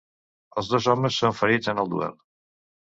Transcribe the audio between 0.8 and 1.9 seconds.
homes són ferits en